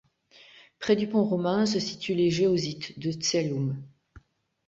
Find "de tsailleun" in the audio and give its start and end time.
2.97-3.75